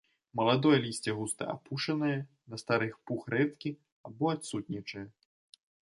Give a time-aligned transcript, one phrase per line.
[0.39, 2.17] Маладое лісце густа апушанае,
[2.55, 3.69] на старых пух рэдкі
[4.11, 5.07] або адсутнічае.